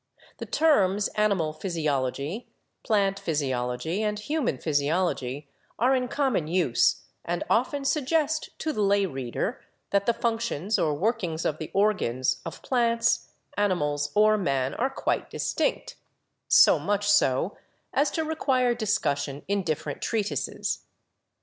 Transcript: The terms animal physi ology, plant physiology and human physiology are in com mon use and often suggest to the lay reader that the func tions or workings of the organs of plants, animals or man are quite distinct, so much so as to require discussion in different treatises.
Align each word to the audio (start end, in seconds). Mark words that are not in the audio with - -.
The 0.39 0.47
terms 0.47 1.09
animal 1.09 1.53
physi 1.53 1.87
ology, 1.87 2.47
plant 2.81 3.19
physiology 3.19 4.01
and 4.01 4.17
human 4.17 4.57
physiology 4.57 5.47
are 5.77 5.93
in 5.95 6.07
com 6.07 6.33
mon 6.33 6.47
use 6.47 7.03
and 7.23 7.43
often 7.51 7.85
suggest 7.85 8.49
to 8.57 8.73
the 8.73 8.81
lay 8.81 9.05
reader 9.05 9.61
that 9.91 10.07
the 10.07 10.13
func 10.15 10.39
tions 10.41 10.79
or 10.79 10.95
workings 10.95 11.45
of 11.45 11.59
the 11.59 11.69
organs 11.75 12.41
of 12.47 12.63
plants, 12.63 13.27
animals 13.55 14.11
or 14.15 14.39
man 14.39 14.73
are 14.73 14.89
quite 14.89 15.29
distinct, 15.29 15.97
so 16.47 16.79
much 16.79 17.07
so 17.07 17.55
as 17.93 18.09
to 18.09 18.25
require 18.25 18.73
discussion 18.73 19.43
in 19.47 19.61
different 19.61 20.01
treatises. 20.01 20.79